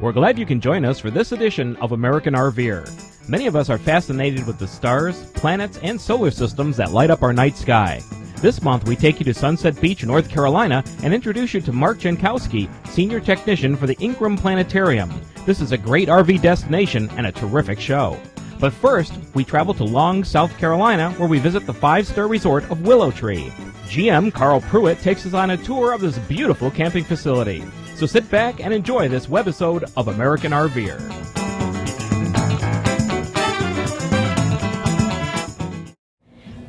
We're 0.00 0.12
glad 0.12 0.38
you 0.38 0.46
can 0.46 0.60
join 0.60 0.84
us 0.84 1.00
for 1.00 1.10
this 1.10 1.32
edition 1.32 1.74
of 1.78 1.90
American 1.90 2.34
RVer. 2.34 3.28
Many 3.28 3.48
of 3.48 3.56
us 3.56 3.68
are 3.68 3.78
fascinated 3.78 4.46
with 4.46 4.56
the 4.56 4.68
stars, 4.68 5.24
planets, 5.32 5.80
and 5.82 6.00
solar 6.00 6.30
systems 6.30 6.76
that 6.76 6.92
light 6.92 7.10
up 7.10 7.24
our 7.24 7.32
night 7.32 7.56
sky. 7.56 8.00
This 8.36 8.62
month, 8.62 8.86
we 8.86 8.94
take 8.94 9.18
you 9.18 9.24
to 9.24 9.34
Sunset 9.34 9.80
Beach, 9.80 10.04
North 10.04 10.28
Carolina, 10.28 10.84
and 11.02 11.12
introduce 11.12 11.52
you 11.52 11.60
to 11.62 11.72
Mark 11.72 11.98
Jankowski, 11.98 12.68
Senior 12.86 13.18
Technician 13.18 13.76
for 13.76 13.88
the 13.88 13.98
Ingram 13.98 14.36
Planetarium. 14.36 15.10
This 15.44 15.60
is 15.60 15.72
a 15.72 15.78
great 15.78 16.06
RV 16.06 16.42
destination 16.42 17.10
and 17.16 17.26
a 17.26 17.32
terrific 17.32 17.80
show. 17.80 18.16
But 18.60 18.72
first, 18.72 19.14
we 19.34 19.42
travel 19.42 19.74
to 19.74 19.84
Longs, 19.84 20.28
South 20.28 20.56
Carolina, 20.58 21.10
where 21.14 21.28
we 21.28 21.40
visit 21.40 21.66
the 21.66 21.74
five 21.74 22.06
star 22.06 22.28
resort 22.28 22.62
of 22.70 22.86
Willow 22.86 23.10
Tree. 23.10 23.52
GM 23.86 24.32
Carl 24.32 24.60
Pruitt 24.60 25.00
takes 25.00 25.26
us 25.26 25.34
on 25.34 25.50
a 25.50 25.56
tour 25.56 25.92
of 25.92 26.02
this 26.02 26.18
beautiful 26.18 26.70
camping 26.70 27.02
facility. 27.02 27.64
So 27.98 28.06
sit 28.06 28.30
back 28.30 28.60
and 28.60 28.72
enjoy 28.72 29.08
this 29.08 29.26
webisode 29.26 29.90
of 29.96 30.06
American 30.06 30.52
RVer. 30.52 31.00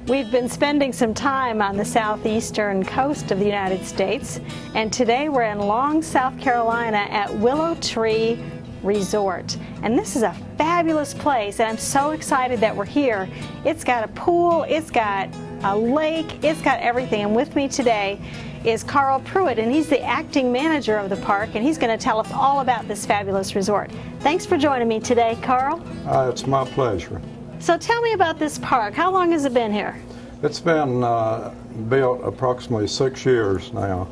We've 0.07 0.31
been 0.31 0.49
spending 0.49 0.91
some 0.91 1.13
time 1.13 1.61
on 1.61 1.77
the 1.77 1.85
southeastern 1.85 2.83
coast 2.83 3.29
of 3.29 3.37
the 3.37 3.45
United 3.45 3.85
States, 3.85 4.39
and 4.73 4.91
today 4.91 5.29
we're 5.29 5.43
in 5.43 5.59
Longs, 5.59 6.07
South 6.07 6.35
Carolina 6.39 7.05
at 7.11 7.31
Willow 7.37 7.75
Tree 7.75 8.43
Resort. 8.81 9.55
And 9.83 9.99
this 9.99 10.15
is 10.15 10.23
a 10.23 10.33
fabulous 10.57 11.13
place, 11.13 11.59
and 11.59 11.69
I'm 11.69 11.77
so 11.77 12.09
excited 12.09 12.59
that 12.61 12.75
we're 12.75 12.85
here. 12.85 13.29
It's 13.65 13.83
got 13.83 14.03
a 14.03 14.07
pool, 14.13 14.63
it's 14.67 14.89
got 14.89 15.29
a 15.63 15.77
lake, 15.77 16.43
it's 16.43 16.61
got 16.63 16.79
everything. 16.79 17.21
And 17.21 17.35
with 17.35 17.55
me 17.55 17.67
today 17.67 18.19
is 18.63 18.83
Carl 18.83 19.19
Pruitt, 19.21 19.57
and 19.59 19.71
he's 19.71 19.87
the 19.87 20.01
acting 20.01 20.51
manager 20.51 20.97
of 20.97 21.09
the 21.09 21.15
park, 21.17 21.51
and 21.55 21.63
he's 21.63 21.77
going 21.77 21.95
to 21.97 22.01
tell 22.03 22.19
us 22.19 22.31
all 22.33 22.59
about 22.59 22.87
this 22.87 23.05
fabulous 23.05 23.55
resort. 23.55 23.91
Thanks 24.19 24.45
for 24.45 24.57
joining 24.57 24.87
me 24.87 24.99
today, 24.99 25.37
Carl. 25.41 25.81
Uh, 26.05 26.29
it's 26.31 26.45
my 26.45 26.65
pleasure. 26.65 27.21
So 27.59 27.77
tell 27.77 28.01
me 28.01 28.13
about 28.13 28.39
this 28.39 28.57
park. 28.57 28.93
How 28.93 29.11
long 29.11 29.31
has 29.31 29.45
it 29.45 29.53
been 29.53 29.71
here? 29.71 29.97
It's 30.43 30.59
been 30.59 31.03
uh, 31.03 31.53
built 31.89 32.21
approximately 32.23 32.87
six 32.87 33.25
years 33.25 33.73
now. 33.73 34.07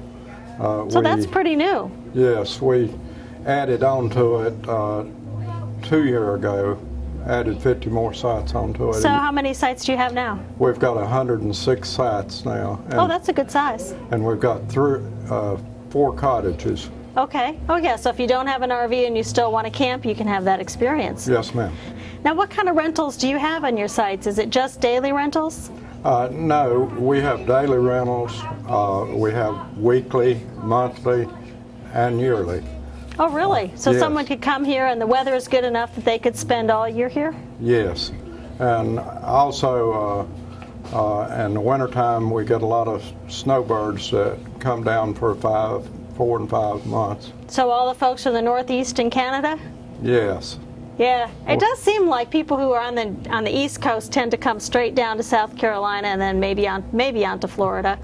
Uh, 0.59 0.89
So 0.89 1.01
that's 1.01 1.25
pretty 1.25 1.55
new. 1.55 1.91
Yes, 2.13 2.61
we 2.61 2.93
added 3.45 3.83
on 3.83 4.09
to 4.11 4.41
it 4.41 4.69
uh, 4.69 5.05
two 5.83 6.05
year 6.05 6.35
ago, 6.35 6.77
added 7.27 7.61
50 7.61 7.89
more 7.89 8.13
sites 8.13 8.55
onto 8.55 8.89
it. 8.89 8.95
So 8.95 9.09
how 9.09 9.31
many 9.31 9.53
sites 9.53 9.85
do 9.85 9.91
you 9.91 9.97
have 9.97 10.13
now? 10.13 10.39
We've 10.57 10.79
got 10.79 10.95
106 10.95 11.89
sites 11.89 12.45
now. 12.45 12.81
And, 12.85 12.93
Oh, 12.99 13.07
that's 13.07 13.29
a 13.29 13.33
good 13.33 13.51
size. 13.51 13.93
and 14.11 14.25
we've 14.25 14.39
got 14.39 14.67
three, 14.69 15.01
uh, 15.29 15.57
four 15.89 16.13
cottages. 16.13 16.89
Okay. 17.17 17.59
Oh, 17.67 17.77
yeah. 17.77 17.95
So 17.95 18.09
if 18.09 18.19
you 18.19 18.27
don't 18.27 18.47
have 18.47 18.61
an 18.61 18.69
RV 18.71 19.07
and 19.07 19.17
you 19.17 19.23
still 19.23 19.51
want 19.51 19.65
to 19.65 19.71
camp, 19.71 20.05
you 20.05 20.15
can 20.15 20.27
have 20.27 20.43
that 20.45 20.59
experience. 20.59 21.27
Yes, 21.27 21.53
ma'am. 21.53 21.73
Now, 22.23 22.33
what 22.35 22.49
kind 22.49 22.69
of 22.69 22.75
rentals 22.75 23.17
do 23.17 23.27
you 23.27 23.37
have 23.37 23.63
on 23.63 23.75
your 23.75 23.87
sites? 23.87 24.27
Is 24.27 24.37
it 24.37 24.49
just 24.49 24.79
daily 24.81 25.11
rentals? 25.11 25.71
Uh, 26.03 26.29
no, 26.31 26.83
we 26.99 27.19
have 27.19 27.45
daily 27.47 27.79
rentals, 27.79 28.31
uh, 28.69 29.05
we 29.09 29.31
have 29.31 29.77
weekly, 29.77 30.39
monthly, 30.61 31.27
and 31.93 32.19
yearly. 32.21 32.63
Oh, 33.19 33.29
really? 33.29 33.71
So 33.75 33.91
Yes. 33.91 33.99
someone 33.99 34.25
could 34.25 34.41
come 34.41 34.63
here 34.63 34.85
and 34.85 35.01
the 35.01 35.07
weather 35.07 35.33
is 35.33 35.47
good 35.47 35.63
enough 35.63 35.95
that 35.95 36.05
they 36.05 36.19
could 36.19 36.35
spend 36.35 36.69
all 36.69 36.87
year 36.87 37.07
here? 37.09 37.33
Yes, 37.59 38.11
and 38.59 38.99
also 38.99 40.27
uh, 40.93 40.95
uh, 40.95 41.45
in 41.45 41.53
the 41.55 41.61
wintertime 41.61 42.29
we 42.29 42.45
get 42.45 42.61
a 42.61 42.65
lot 42.65 42.87
of 42.87 43.03
snowbirds 43.27 44.11
that 44.11 44.37
come 44.59 44.83
down 44.83 45.13
for 45.15 45.33
five, 45.35 45.87
four 46.15 46.37
and 46.39 46.49
five 46.49 46.85
months. 46.85 47.33
So 47.47 47.71
all 47.71 47.87
the 47.91 47.97
folks 47.97 48.23
from 48.23 48.33
the 48.33 48.41
Northeast 48.41 48.99
in 48.99 49.09
Canada? 49.09 49.57
Yes, 50.01 50.59
Yeah, 50.99 51.29
it 51.47 51.59
does 51.59 51.79
seem 51.79 52.07
like 52.07 52.29
people 52.31 52.57
who 52.57 52.71
are 52.71 52.81
on 52.81 52.93
the 52.95 53.15
on 53.31 53.43
the 53.43 53.55
East 53.55 53.81
Coast 53.81 54.11
tend 54.11 54.29
to 54.31 54.37
come 54.37 54.59
straight 54.59 54.93
down 54.95 55.17
to 55.17 55.23
South 55.23 55.55
Carolina 55.57 56.07
and 56.07 56.21
then 56.21 56.39
maybe 56.39 56.67
on 56.67 56.83
maybe 56.91 57.25
on 57.25 57.39
to 57.39 57.47
Florida. 57.47 57.97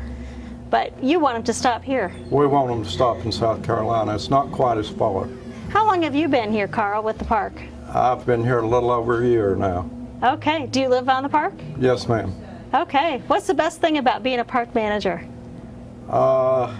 But 0.73 1.03
you 1.03 1.19
want 1.19 1.35
them 1.35 1.43
to 1.43 1.53
stop 1.53 1.83
here. 1.83 2.11
we 2.31 2.47
want 2.47 2.67
them 2.69 2.83
to 2.83 2.89
stop 2.89 3.23
in 3.23 3.31
South 3.31 3.63
Carolina. 3.63 4.15
It's 4.15 4.31
not 4.31 4.51
quite 4.51 4.79
as 4.79 4.89
far. 4.89 5.29
How 5.69 5.85
long 5.85 6.01
have 6.01 6.15
you 6.15 6.27
been 6.27 6.51
here, 6.51 6.67
Carl, 6.67 7.03
with 7.03 7.19
the 7.19 7.25
park? 7.25 7.53
I've 7.93 8.25
been 8.25 8.43
here 8.43 8.57
a 8.57 8.67
little 8.67 8.89
over 8.89 9.21
a 9.21 9.27
year 9.27 9.55
now. 9.55 9.87
Okay. 10.23 10.65
Do 10.65 10.79
you 10.81 10.87
live 10.87 11.09
on 11.09 11.21
the 11.21 11.29
park? 11.29 11.53
Yes, 11.77 12.07
ma'am. 12.07 12.33
Okay. 12.73 13.21
What's 13.27 13.45
the 13.45 13.53
best 13.53 13.81
thing 13.81 13.99
about 13.99 14.23
being 14.23 14.39
a 14.39 14.43
park 14.43 14.73
manager? 14.73 15.23
Uh, 16.09 16.75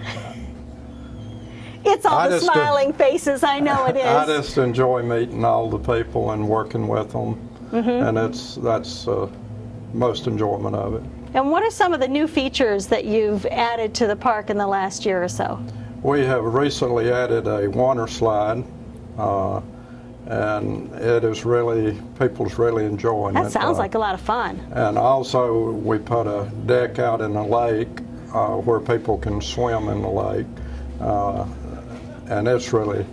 It's 1.84 2.04
all 2.04 2.18
I 2.18 2.28
the 2.30 2.36
uh, 2.36 2.40
smiling 2.40 2.92
faces. 2.94 3.44
I 3.44 3.60
know 3.60 3.86
it 3.86 3.94
is. 3.96 4.04
I 4.04 4.26
just 4.26 4.58
enjoy 4.58 5.04
meeting 5.04 5.44
all 5.44 5.70
the 5.70 5.78
people 5.78 6.32
and 6.32 6.48
working 6.48 6.88
with 6.88 7.12
them, 7.12 7.48
Mm-hmm. 7.70 7.88
and 8.08 8.18
it's 8.18 8.56
that's 8.56 9.06
uh, 9.06 9.28
most 9.92 10.26
enjoyment 10.26 10.74
of 10.74 10.94
it. 10.94 11.02
And 11.34 11.50
what 11.50 11.64
are 11.64 11.70
some 11.70 11.92
of 11.92 11.98
the 12.00 12.06
new 12.06 12.28
features 12.28 12.86
that 12.86 13.04
you've 13.04 13.44
added 13.46 13.92
to 13.96 14.06
the 14.06 14.14
park 14.14 14.50
in 14.50 14.56
the 14.56 14.66
last 14.68 15.04
year 15.04 15.22
or 15.22 15.28
so? 15.28 15.60
We 16.02 16.20
have 16.24 16.44
recently 16.44 17.10
added 17.10 17.48
a 17.48 17.68
water 17.68 18.06
slide, 18.06 18.62
uh, 19.18 19.60
and 20.26 20.92
it 20.94 21.24
is 21.24 21.44
really, 21.44 22.00
people's 22.20 22.56
really 22.56 22.84
enjoying 22.84 23.36
it. 23.36 23.42
That 23.42 23.50
sounds 23.52 23.78
Uh, 23.78 23.82
like 23.82 23.96
a 23.96 23.98
lot 23.98 24.14
of 24.14 24.20
fun. 24.20 24.60
And 24.72 24.96
also, 24.96 25.72
we 25.72 25.98
put 25.98 26.28
a 26.28 26.48
deck 26.66 27.00
out 27.00 27.20
in 27.20 27.34
the 27.34 27.42
lake 27.42 28.00
uh, 28.32 28.50
where 28.50 28.78
people 28.78 29.18
can 29.18 29.40
swim 29.40 29.88
in 29.88 30.02
the 30.02 30.08
lake, 30.08 30.46
uh, 31.00 31.44
and 32.30 32.46
it's 32.46 32.72
really 32.72 33.04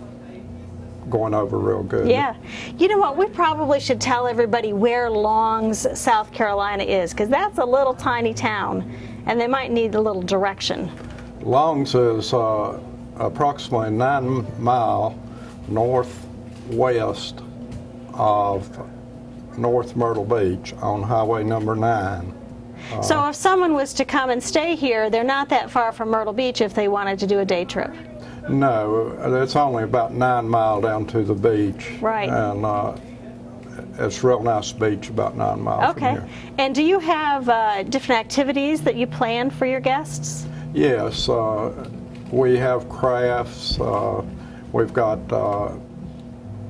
going 1.10 1.34
over 1.34 1.58
real 1.58 1.82
good. 1.82 2.08
Yeah. 2.08 2.34
You 2.78 2.88
know 2.88 2.98
what? 2.98 3.16
We 3.16 3.26
probably 3.26 3.80
should 3.80 4.00
tell 4.00 4.26
everybody 4.26 4.72
where 4.72 5.10
Longs, 5.10 5.86
South 5.98 6.32
Carolina 6.32 6.84
is, 6.84 7.12
because 7.12 7.28
that's 7.28 7.58
a 7.58 7.64
little 7.64 7.94
tiny 7.94 8.34
town, 8.34 8.90
and 9.26 9.40
they 9.40 9.46
might 9.46 9.70
need 9.70 9.94
a 9.94 10.00
little 10.00 10.22
direction. 10.22 10.90
Longs 11.42 11.94
is 11.94 12.32
uh, 12.32 12.80
approximately 13.16 13.90
nine 13.90 14.46
mile 14.62 15.18
northwest 15.68 17.40
of 18.14 18.88
North 19.58 19.96
Myrtle 19.96 20.24
Beach 20.24 20.72
on 20.74 21.02
Highway 21.02 21.44
number 21.44 21.74
nine. 21.76 22.34
so 23.02 23.28
if 23.28 23.34
someone 23.36 23.74
was 23.74 23.92
to 23.94 24.04
come 24.04 24.30
and 24.30 24.42
stay 24.42 24.74
here, 24.74 25.10
they're 25.10 25.24
not 25.24 25.48
that 25.50 25.70
far 25.70 25.92
from 25.92 26.10
Myrtle 26.10 26.32
Beach 26.32 26.60
if 26.60 26.74
they 26.74 26.88
wanted 26.88 27.18
to 27.18 27.26
do 27.26 27.40
a 27.40 27.44
day 27.44 27.64
trip. 27.64 27.92
No, 28.48 29.16
it's 29.42 29.56
only 29.56 29.84
about 29.84 30.12
nine 30.12 30.48
mile 30.48 30.80
down 30.80 31.06
to 31.06 31.22
the 31.22 31.34
beach. 31.34 31.92
Right. 32.00 32.28
And 32.28 32.64
uh, 32.64 32.96
it's 33.98 34.22
a 34.22 34.26
real 34.26 34.42
nice 34.42 34.72
beach 34.72 35.08
about 35.08 35.36
nine 35.36 35.60
miles 35.60 35.96
Okay. 35.96 36.16
from 36.16 36.28
here. 36.28 36.28
And 36.58 36.74
do 36.74 36.82
you 36.82 36.98
have 36.98 37.48
uh, 37.48 37.82
different 37.84 38.20
activities 38.20 38.82
that 38.82 38.96
you 38.96 39.06
plan 39.06 39.50
for 39.50 39.66
your 39.66 39.80
guests? 39.80 40.46
Yes, 40.74 41.28
uh, 41.28 41.88
we 42.30 42.56
have 42.56 42.88
crafts. 42.88 43.78
Uh, 43.78 44.24
we've 44.72 44.92
got 44.92 45.18
uh, 45.32 45.72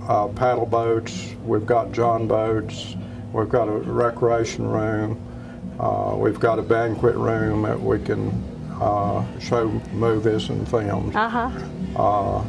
uh, 0.09 0.29
paddle 0.29 0.67
boats. 0.67 1.35
We've 1.45 1.67
got 1.67 1.93
john 1.93 2.27
boats. 2.27 2.97
We've 3.33 3.49
got 3.49 3.69
a 3.69 3.73
recreation 3.73 4.67
room. 4.67 5.21
Uh, 5.81 6.17
we've 6.17 6.39
got 6.39 6.59
a 6.59 6.63
banquet 6.63 7.17
room 7.17 7.63
that 7.63 7.81
we 7.81 7.99
can 7.99 8.31
uh, 8.81 9.25
show 9.39 9.69
movies 9.93 10.49
and 10.49 10.69
films. 10.69 11.15
Uh 11.15 11.29
huh. 11.29 11.51
Uh, 12.03 12.45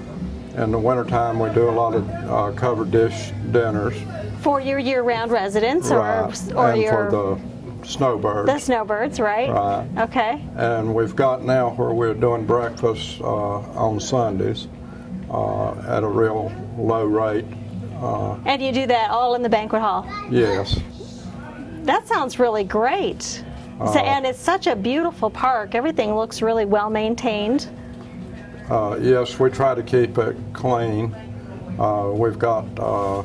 in 0.62 0.72
the 0.72 0.78
wintertime, 0.80 1.40
we 1.40 1.50
do 1.50 1.70
a 1.70 1.72
lot 1.72 1.96
of 1.96 2.08
uh, 2.10 2.52
covered 2.56 2.92
dish 2.92 3.32
dinners. 3.52 3.96
For 4.42 4.60
your 4.62 4.78
year-round 4.78 5.32
residents, 5.32 5.90
or 5.90 6.00
Right, 6.00 6.54
or 6.54 6.72
and 6.72 6.82
your 6.82 7.10
for 7.10 7.40
the 7.82 7.86
snowbirds. 7.88 8.48
the 8.48 8.60
snowbirds, 8.60 9.20
right? 9.20 9.50
Right. 9.50 9.88
Okay. 9.98 10.46
And 10.56 10.94
we've 10.94 11.16
got 11.16 11.44
now 11.44 11.72
where 11.72 11.92
we're 11.92 12.14
doing 12.14 12.46
breakfast 12.46 13.20
uh, 13.22 13.26
on 13.26 14.00
Sundays 14.00 14.68
uh, 15.32 15.72
at 15.88 16.04
a 16.04 16.08
real 16.08 16.52
low 16.78 17.06
rate. 17.06 17.46
Uh, 18.02 18.36
And 18.46 18.62
you 18.62 18.72
do 18.72 18.86
that 18.88 19.10
all 19.12 19.34
in 19.36 19.42
the 19.42 19.50
banquet 19.50 19.82
hall. 19.82 20.06
yes, 20.30 20.80
That 21.84 22.08
sounds 22.08 22.38
really 22.38 22.64
great. 22.64 23.44
So- 23.80 24.00
and 24.00 24.26
it's 24.26 24.40
such 24.40 24.68
a 24.68 24.76
beautiful 24.76 25.30
park. 25.30 25.76
Everything 25.76 26.16
looks 26.16 26.42
really 26.42 26.66
well 26.66 26.90
maintained. 26.90 27.68
uh, 28.70 28.98
yes, 29.02 29.40
we 29.40 29.50
try 29.50 29.76
to 29.76 29.84
keep 29.84 30.18
it 30.18 30.36
clean. 30.54 31.14
Uh, 31.80 32.10
we've 32.14 32.40
got 32.40 32.66
uh, 32.80 33.24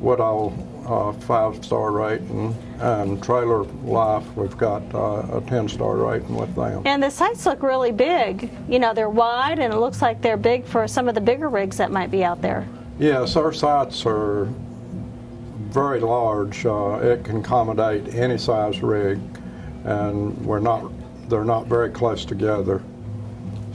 Woodall 0.00 0.52
uh, 0.86 1.12
five-star 1.24 1.90
rating 1.92 2.54
and 2.80 3.22
Trailer 3.22 3.64
Life. 3.84 4.24
We've 4.36 4.56
got 4.58 4.82
uh, 4.94 5.38
a 5.38 5.42
ten-star 5.48 5.96
rating 5.96 6.36
with 6.36 6.54
them. 6.54 6.82
And 6.84 7.02
the 7.02 7.10
sites 7.10 7.46
look 7.46 7.62
really 7.62 7.90
big. 7.92 8.50
You 8.68 8.78
know, 8.78 8.92
they're 8.92 9.08
wide 9.10 9.58
and 9.58 9.72
it 9.72 9.78
looks 9.78 10.02
like 10.02 10.20
they're 10.20 10.36
big 10.36 10.64
for 10.66 10.86
some 10.86 11.08
of 11.08 11.14
the 11.14 11.20
bigger 11.20 11.48
rigs 11.48 11.76
that 11.78 11.90
might 11.90 12.10
be 12.10 12.22
out 12.22 12.42
there. 12.42 12.68
Yes, 12.98 13.34
our 13.36 13.52
sites 13.52 14.04
are 14.06 14.48
very 15.70 16.00
large. 16.00 16.66
Uh, 16.66 16.98
it 17.02 17.24
can 17.24 17.38
accommodate 17.38 18.14
any 18.14 18.38
size 18.38 18.82
rig, 18.82 19.18
and 19.86 20.36
we're 20.44 20.60
not. 20.60 20.92
They're 21.28 21.44
not 21.44 21.66
very 21.66 21.90
close 21.90 22.24
together. 22.24 22.82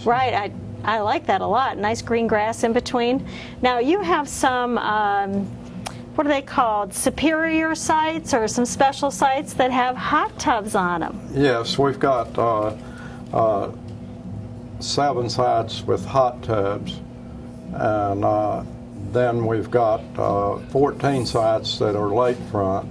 Right. 0.05 0.33
I 0.33 0.51
I 0.83 0.99
like 0.99 1.25
that 1.27 1.41
a 1.41 1.47
lot. 1.47 1.77
Nice 1.77 2.01
green 2.01 2.27
grass 2.27 2.63
in 2.63 2.73
between. 2.73 3.27
Now 3.61 3.79
you 3.79 4.01
have 4.01 4.27
some, 4.27 4.77
um, 4.79 5.45
what 6.15 6.25
are 6.25 6.29
they 6.29 6.41
called? 6.41 6.93
Superior 6.93 7.75
sites 7.75 8.33
or 8.33 8.47
some 8.47 8.65
special 8.65 9.11
sites 9.11 9.53
that 9.53 9.71
have 9.71 9.95
hot 9.95 10.37
tubs 10.39 10.75
on 10.75 11.01
them. 11.01 11.29
Yes, 11.33 11.77
we've 11.77 11.99
got 11.99 12.35
uh, 12.37 12.75
uh, 13.31 13.71
seven 14.79 15.29
sites 15.29 15.83
with 15.83 16.03
hot 16.03 16.41
tubs, 16.41 16.99
and 17.73 18.25
uh, 18.25 18.63
then 19.11 19.45
we've 19.45 19.69
got 19.69 20.01
uh, 20.17 20.57
14 20.71 21.25
sites 21.25 21.77
that 21.77 21.95
are 21.95 22.09
lakefront, 22.09 22.89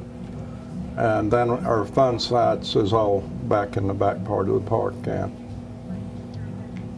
and 1.00 1.30
then 1.30 1.48
our 1.50 1.86
fun 1.86 2.20
sites 2.20 2.76
is 2.76 2.92
all 2.92 3.20
back 3.44 3.78
in 3.78 3.86
the 3.86 3.94
back 3.94 4.22
part 4.24 4.50
of 4.50 4.54
the 4.62 4.68
park 4.68 5.02
camp. 5.02 5.32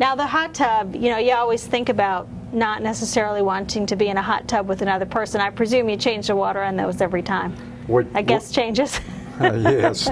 Now 0.01 0.17
the 0.17 0.27
hot 0.27 0.55
tub, 0.55 0.97
you 0.97 1.09
know, 1.09 1.19
you 1.19 1.33
always 1.35 1.65
think 1.65 1.89
about 1.89 2.27
not 2.53 2.83
necessarily 2.83 3.43
wanting 3.43 3.87
to 3.87 3.95
be 3.95 4.09
in 4.09 4.17
a 4.17 4.23
hot 4.23 4.49
tub 4.49 4.69
with 4.69 4.83
another 4.83 5.07
person. 5.07 5.41
I 5.41 5.51
presume 5.51 5.89
you 5.89 5.97
change 5.97 6.27
the 6.27 6.35
water 6.35 6.61
on 6.61 6.75
those 6.75 7.01
every 7.01 7.23
time. 7.23 7.55
We- 7.87 8.07
I 8.15 8.23
guess 8.23 8.51
changes. 8.51 9.01
Uh, 9.41 9.55
yes, 9.55 10.11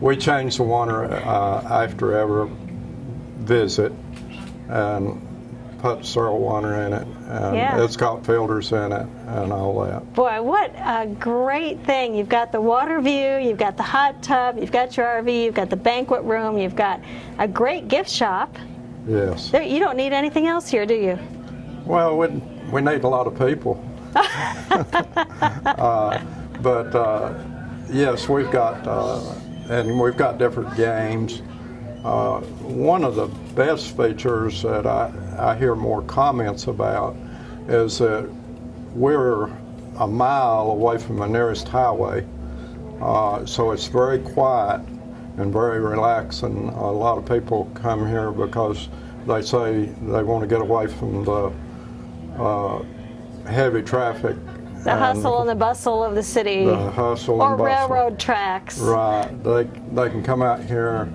we 0.00 0.16
change 0.16 0.56
the 0.56 0.62
water 0.62 1.04
uh, 1.04 1.62
after 1.84 2.16
every 2.16 2.50
visit 3.40 3.92
and 4.70 5.21
put 5.82 6.06
searle 6.06 6.38
water 6.38 6.74
in 6.82 6.92
it, 6.92 7.06
and 7.28 7.56
Yeah. 7.56 7.82
it's 7.82 7.96
got 7.96 8.24
filters 8.24 8.70
in 8.70 8.92
it 8.92 9.06
and 9.26 9.52
all 9.52 9.80
that. 9.82 10.14
Boy, 10.14 10.40
what 10.40 10.70
a 10.76 11.08
great 11.18 11.84
thing. 11.84 12.14
You've 12.14 12.28
got 12.28 12.52
the 12.52 12.60
water 12.60 13.00
view, 13.00 13.36
you've 13.38 13.58
got 13.58 13.76
the 13.76 13.82
hot 13.82 14.22
tub, 14.22 14.58
you've 14.58 14.70
got 14.70 14.96
your 14.96 15.06
RV, 15.06 15.42
you've 15.44 15.54
got 15.54 15.70
the 15.70 15.76
banquet 15.76 16.22
room, 16.22 16.56
you've 16.56 16.76
got 16.76 17.00
a 17.40 17.48
great 17.48 17.88
gift 17.88 18.08
shop. 18.08 18.56
Yes. 19.08 19.50
There, 19.50 19.62
you 19.62 19.80
don't 19.80 19.96
need 19.96 20.12
anything 20.12 20.46
else 20.46 20.68
here, 20.68 20.86
do 20.86 20.94
you? 20.94 21.18
Well, 21.84 22.16
we, 22.16 22.28
we 22.72 22.80
need 22.80 23.02
a 23.02 23.08
lot 23.08 23.26
of 23.26 23.36
people. 23.36 23.84
uh, 24.14 26.22
but 26.60 26.94
uh, 26.94 27.34
yes, 27.90 28.28
we've 28.28 28.52
got, 28.52 28.86
uh, 28.86 29.20
and 29.68 29.98
we've 29.98 30.16
got 30.16 30.38
different 30.38 30.76
games. 30.76 31.42
Uh, 32.04 32.40
one 32.40 33.04
of 33.04 33.14
the 33.14 33.26
best 33.54 33.96
features 33.96 34.62
that 34.62 34.86
I, 34.86 35.12
I 35.38 35.56
hear 35.56 35.76
more 35.76 36.02
comments 36.02 36.66
about 36.66 37.14
is 37.68 37.98
that 37.98 38.28
we're 38.92 39.44
a 39.98 40.06
mile 40.06 40.72
away 40.72 40.98
from 40.98 41.18
the 41.18 41.26
nearest 41.26 41.68
highway. 41.68 42.26
Uh, 43.00 43.46
so 43.46 43.70
it's 43.70 43.86
very 43.86 44.18
quiet 44.18 44.80
and 45.36 45.52
very 45.52 45.78
relaxing. 45.78 46.68
A 46.70 46.90
lot 46.90 47.18
of 47.18 47.26
people 47.26 47.70
come 47.74 48.06
here 48.08 48.32
because 48.32 48.88
they 49.26 49.40
say 49.40 49.84
they 50.02 50.22
want 50.24 50.42
to 50.42 50.48
get 50.48 50.60
away 50.60 50.88
from 50.88 51.24
the 51.24 51.52
uh, 52.36 52.82
heavy 53.48 53.82
traffic. 53.82 54.36
The 54.82 54.90
and 54.90 54.98
hustle 54.98 55.40
and 55.40 55.48
the 55.48 55.54
bustle 55.54 56.02
of 56.02 56.16
the 56.16 56.22
city. 56.22 56.64
The 56.64 56.90
hustle 56.90 57.40
or 57.40 57.50
and 57.50 57.58
bustle. 57.58 57.64
railroad 57.64 58.18
tracks. 58.18 58.78
Right. 58.78 59.30
They, 59.44 59.64
they 59.92 60.10
can 60.10 60.24
come 60.24 60.42
out 60.42 60.64
here 60.64 61.12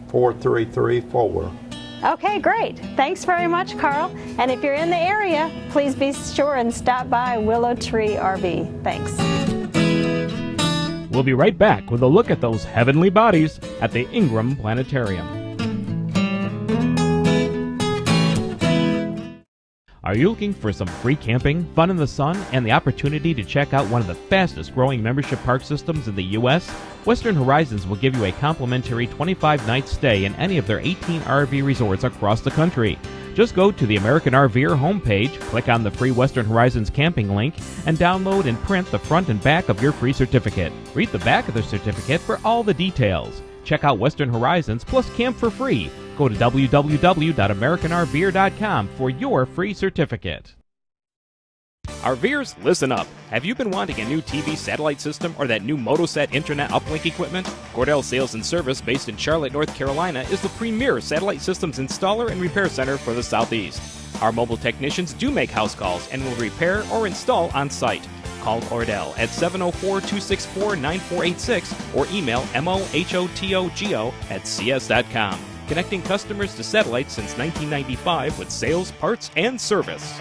4334. 0.09 1.51
Okay, 2.03 2.39
great. 2.39 2.79
Thanks 2.95 3.25
very 3.25 3.47
much, 3.47 3.77
Carl. 3.77 4.15
And 4.37 4.49
if 4.49 4.63
you're 4.63 4.75
in 4.75 4.89
the 4.89 4.97
area, 4.97 5.51
please 5.69 5.95
be 5.95 6.13
sure 6.13 6.55
and 6.55 6.73
stop 6.73 7.09
by 7.09 7.37
Willow 7.37 7.75
Tree 7.75 8.15
RV. 8.15 8.83
Thanks. 8.83 9.17
We'll 11.11 11.23
be 11.23 11.33
right 11.33 11.57
back 11.57 11.91
with 11.91 12.01
a 12.01 12.07
look 12.07 12.29
at 12.29 12.39
those 12.39 12.63
heavenly 12.63 13.09
bodies 13.09 13.59
at 13.81 13.91
the 13.91 14.09
Ingram 14.11 14.55
Planetarium. 14.55 15.38
Are 20.09 20.17
you 20.17 20.29
looking 20.29 20.55
for 20.55 20.73
some 20.73 20.87
free 20.87 21.15
camping, 21.15 21.65
fun 21.75 21.91
in 21.91 21.95
the 21.95 22.07
sun, 22.07 22.35
and 22.51 22.65
the 22.65 22.71
opportunity 22.71 23.31
to 23.35 23.43
check 23.43 23.75
out 23.75 23.87
one 23.91 24.01
of 24.01 24.07
the 24.07 24.15
fastest 24.15 24.73
growing 24.73 25.03
membership 25.03 25.37
park 25.43 25.61
systems 25.61 26.07
in 26.07 26.15
the 26.15 26.23
U.S.? 26.23 26.67
Western 27.05 27.35
Horizons 27.35 27.85
will 27.85 27.95
give 27.95 28.15
you 28.15 28.25
a 28.25 28.31
complimentary 28.31 29.05
25 29.05 29.67
night 29.67 29.87
stay 29.87 30.25
in 30.25 30.33
any 30.37 30.57
of 30.57 30.65
their 30.65 30.79
18 30.79 31.21
RV 31.21 31.63
resorts 31.63 32.05
across 32.05 32.41
the 32.41 32.49
country. 32.49 32.97
Just 33.35 33.53
go 33.53 33.71
to 33.71 33.85
the 33.85 33.97
American 33.97 34.33
RVer 34.33 34.75
homepage, 34.75 35.39
click 35.41 35.69
on 35.69 35.83
the 35.83 35.91
free 35.91 36.09
Western 36.09 36.47
Horizons 36.47 36.89
camping 36.89 37.35
link, 37.35 37.53
and 37.85 37.95
download 37.95 38.45
and 38.45 38.59
print 38.63 38.89
the 38.89 38.97
front 38.97 39.29
and 39.29 39.39
back 39.43 39.69
of 39.69 39.79
your 39.79 39.91
free 39.91 40.11
certificate. 40.11 40.73
Read 40.95 41.09
the 41.09 41.19
back 41.19 41.47
of 41.47 41.53
the 41.53 41.61
certificate 41.61 42.19
for 42.19 42.39
all 42.43 42.63
the 42.63 42.73
details. 42.73 43.43
Check 43.63 43.83
out 43.83 43.99
Western 43.99 44.33
Horizons 44.33 44.83
plus 44.83 45.07
camp 45.11 45.37
for 45.37 45.51
free. 45.51 45.91
Go 46.19 46.27
to 46.27 46.35
www.americanrver.com 46.35 48.89
for 48.97 49.09
your 49.09 49.45
free 49.45 49.73
certificate. 49.73 50.53
RVers, 51.87 52.61
listen 52.61 52.91
up. 52.91 53.07
Have 53.29 53.45
you 53.45 53.55
been 53.55 53.71
wanting 53.71 54.01
a 54.01 54.05
new 54.05 54.21
TV 54.21 54.57
satellite 54.57 54.99
system 54.99 55.33
or 55.39 55.47
that 55.47 55.63
new 55.63 55.77
Motosat 55.77 56.33
internet 56.33 56.71
uplink 56.71 57.05
equipment? 57.05 57.47
Cordell 57.73 58.03
Sales 58.03 58.33
and 58.33 58.45
Service, 58.45 58.81
based 58.81 59.07
in 59.07 59.15
Charlotte, 59.15 59.53
North 59.53 59.73
Carolina, 59.73 60.23
is 60.23 60.41
the 60.41 60.49
premier 60.49 60.99
satellite 60.99 61.39
systems 61.39 61.79
installer 61.79 62.31
and 62.31 62.41
repair 62.41 62.67
center 62.67 62.97
for 62.97 63.13
the 63.13 63.23
Southeast. 63.23 63.81
Our 64.21 64.33
mobile 64.33 64.57
technicians 64.57 65.13
do 65.13 65.31
make 65.31 65.49
house 65.49 65.73
calls 65.73 66.09
and 66.09 66.21
will 66.21 66.35
repair 66.35 66.83
or 66.91 67.07
install 67.07 67.49
on 67.51 67.69
site. 67.69 68.05
Call 68.41 68.59
Cordell 68.63 69.17
at 69.17 69.29
704 69.29 70.01
264 70.01 70.75
9486 70.75 71.73
or 71.95 72.05
email 72.11 72.41
mohotogo 72.53 74.13
at 74.29 74.45
cs.com. 74.45 75.39
Connecting 75.69 76.01
customers 76.01 76.55
to 76.55 76.63
satellites 76.63 77.13
since 77.13 77.37
1995 77.37 78.39
with 78.39 78.49
sales, 78.49 78.89
parts, 78.93 79.29
and 79.37 79.61
service. 79.61 80.19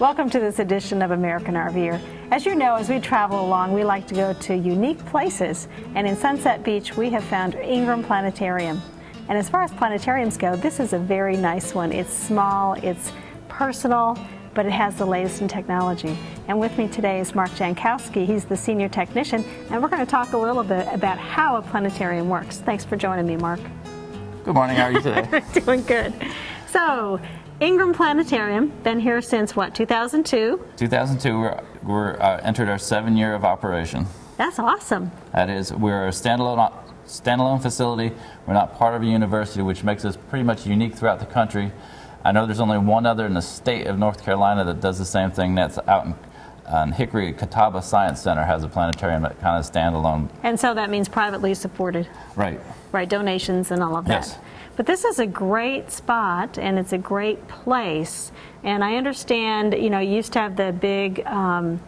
Welcome 0.00 0.30
to 0.30 0.40
this 0.40 0.58
edition 0.58 1.02
of 1.02 1.10
American 1.10 1.54
RVer. 1.54 2.00
As 2.30 2.46
you 2.46 2.54
know, 2.54 2.76
as 2.76 2.88
we 2.88 2.98
travel 2.98 3.44
along, 3.44 3.74
we 3.74 3.84
like 3.84 4.06
to 4.06 4.14
go 4.14 4.32
to 4.32 4.54
unique 4.56 5.04
places. 5.04 5.68
And 5.94 6.06
in 6.08 6.16
Sunset 6.16 6.64
Beach, 6.64 6.96
we 6.96 7.10
have 7.10 7.24
found 7.24 7.56
Ingram 7.56 8.02
Planetarium. 8.02 8.80
And 9.28 9.36
as 9.36 9.50
far 9.50 9.64
as 9.64 9.70
planetariums 9.72 10.38
go, 10.38 10.56
this 10.56 10.80
is 10.80 10.94
a 10.94 10.98
very 10.98 11.36
nice 11.36 11.74
one. 11.74 11.92
It's 11.92 12.10
small, 12.10 12.72
it's 12.82 13.12
personal, 13.50 14.16
but 14.58 14.66
it 14.66 14.72
has 14.72 14.96
the 14.96 15.06
latest 15.06 15.40
in 15.40 15.46
technology. 15.46 16.18
And 16.48 16.58
with 16.58 16.76
me 16.76 16.88
today 16.88 17.20
is 17.20 17.32
Mark 17.32 17.48
Jankowski. 17.50 18.26
He's 18.26 18.44
the 18.44 18.56
senior 18.56 18.88
technician, 18.88 19.44
and 19.70 19.80
we're 19.80 19.88
going 19.88 20.04
to 20.04 20.10
talk 20.10 20.32
a 20.32 20.36
little 20.36 20.64
bit 20.64 20.88
about 20.92 21.16
how 21.16 21.58
a 21.58 21.62
planetarium 21.62 22.28
works. 22.28 22.58
Thanks 22.58 22.84
for 22.84 22.96
joining 22.96 23.24
me, 23.24 23.36
Mark. 23.36 23.60
Good 24.42 24.54
morning. 24.54 24.74
How 24.74 24.86
are 24.86 24.90
you 24.90 25.00
today? 25.00 25.44
Doing 25.60 25.84
good. 25.84 26.12
So, 26.66 27.20
Ingram 27.60 27.94
Planetarium, 27.94 28.72
been 28.82 28.98
here 28.98 29.22
since 29.22 29.54
what, 29.54 29.76
2002? 29.76 30.60
2002, 30.76 31.38
we're, 31.38 31.60
we're 31.84 32.20
uh, 32.20 32.40
entered 32.42 32.68
our 32.68 32.78
seven 32.78 33.16
year 33.16 33.36
of 33.36 33.44
operation. 33.44 34.06
That's 34.38 34.58
awesome. 34.58 35.12
That 35.32 35.50
is, 35.50 35.72
we're 35.72 36.08
a 36.08 36.10
standalone 36.10 36.72
standalone 37.06 37.62
facility. 37.62 38.12
We're 38.44 38.54
not 38.54 38.76
part 38.76 38.96
of 38.96 39.02
a 39.02 39.06
university, 39.06 39.62
which 39.62 39.84
makes 39.84 40.04
us 40.04 40.16
pretty 40.16 40.42
much 40.42 40.66
unique 40.66 40.96
throughout 40.96 41.20
the 41.20 41.26
country. 41.26 41.70
I 42.24 42.32
know 42.32 42.46
there's 42.46 42.60
only 42.60 42.78
one 42.78 43.06
other 43.06 43.26
in 43.26 43.34
the 43.34 43.42
state 43.42 43.86
of 43.86 43.98
North 43.98 44.24
Carolina 44.24 44.64
that 44.64 44.80
does 44.80 44.98
the 44.98 45.04
same 45.04 45.30
thing. 45.30 45.54
That's 45.54 45.78
out 45.86 46.06
in, 46.06 46.14
in 46.74 46.92
Hickory. 46.92 47.32
Catawba 47.32 47.80
Science 47.82 48.20
Center 48.20 48.44
has 48.44 48.64
a 48.64 48.68
planetarium 48.68 49.22
that 49.22 49.40
kind 49.40 49.58
of 49.58 49.70
standalone. 49.70 50.28
And 50.42 50.58
so 50.58 50.74
that 50.74 50.90
means 50.90 51.08
privately 51.08 51.54
supported, 51.54 52.08
Right. 52.36 52.60
right? 52.92 53.08
Donations 53.08 53.70
and 53.70 53.82
all 53.82 53.96
of 53.96 54.04
that. 54.06 54.26
Yes. 54.26 54.38
But 54.76 54.86
this 54.86 55.04
is 55.04 55.18
a 55.18 55.26
great 55.26 55.90
spot 55.90 56.58
and 56.58 56.78
it's 56.78 56.92
a 56.92 56.98
great 56.98 57.46
place. 57.48 58.30
And 58.62 58.84
I 58.84 58.96
understand, 58.96 59.74
you 59.74 59.90
know, 59.90 59.98
you 59.98 60.14
used 60.16 60.32
to 60.34 60.38
have 60.40 60.56
the 60.56 60.72
big 60.72 61.24
um, 61.26 61.80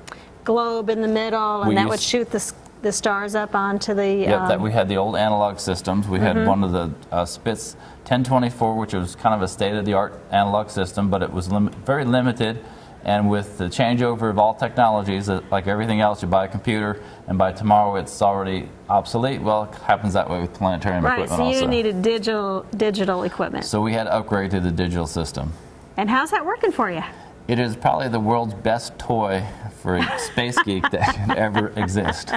globe 0.45 0.91
in 0.91 1.01
the 1.03 1.09
middle 1.09 1.61
and 1.63 1.69
We 1.69 1.75
that 1.77 1.89
would 1.89 2.01
shoot 2.01 2.31
the, 2.31 2.53
the 2.83 2.93
stars 2.93 3.35
up 3.35 3.55
onto 3.55 3.95
the. 3.95 4.07
Yep, 4.15 4.49
that 4.49 4.57
um, 4.57 4.63
we 4.63 4.73
had 4.73 4.89
the 4.89 4.97
old 4.97 5.17
analog 5.17 5.59
systems. 5.59 6.09
We 6.09 6.19
had 6.19 6.47
one 6.47 6.65
of 6.65 6.73
the 6.73 6.91
uh, 7.13 7.25
Spitz 7.25 7.75
1024, 8.05 8.77
which 8.77 8.95
was 8.95 9.15
kind 9.17 9.35
of 9.35 9.43
a 9.43 9.49
state-of-the-art 9.49 10.19
analog 10.31 10.71
system, 10.71 11.11
but 11.11 11.23
it 11.23 11.33
was 11.33 11.51
lim- 11.51 11.71
very 11.85 12.05
limited. 12.05 12.65
And 13.03 13.31
with 13.31 13.57
the 13.57 13.65
changeover 13.65 14.29
of 14.29 14.39
all 14.39 14.53
technologies, 14.53 15.31
uh, 15.31 15.41
like 15.51 15.67
everything 15.67 16.03
else, 16.03 16.21
you 16.21 16.29
buy 16.29 16.45
a 16.45 16.49
computer, 16.49 17.01
and 17.29 17.39
by 17.39 17.51
tomorrow 17.53 17.97
it's 17.97 18.21
already 18.21 18.69
obsolete. 18.91 19.41
Well, 19.41 19.65
it 19.65 19.75
happens 19.77 20.13
that 20.13 20.29
way 20.29 20.41
with 20.43 20.53
planetarium 20.53 21.05
Right, 21.05 21.15
equipment 21.21 21.39
so 21.39 21.49
you 21.49 21.55
also. 21.57 21.67
needed 21.67 22.03
digital 22.03 22.67
digital 22.77 23.23
equipment. 23.23 23.65
so 23.65 23.81
we 23.81 23.95
had 23.95 24.05
to 24.05 24.13
upgrade 24.13 24.51
to 24.51 24.61
the 24.61 24.71
digital 24.71 25.07
system. 25.07 25.51
and 25.97 26.11
how's 26.11 26.31
that 26.31 26.45
working 26.45 26.73
for 26.73 26.91
you? 26.91 27.03
It 27.51 27.59
is 27.59 27.75
probably 27.75 28.07
the 28.07 28.21
world's 28.21 28.55
best 28.55 28.97
toy 28.97 29.45
for 29.83 29.97
a 29.97 30.19
space 30.21 30.57
geek 30.63 30.89
that 30.93 31.15
can 31.17 31.37
ever 31.37 31.71
exist. 31.75 32.31